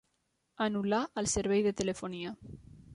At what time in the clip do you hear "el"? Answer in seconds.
1.23-1.31